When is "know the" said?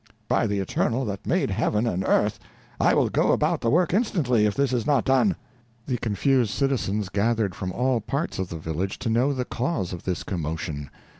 9.11-9.45